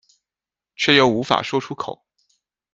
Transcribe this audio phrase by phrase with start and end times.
[0.75, 2.03] 却又无法说出口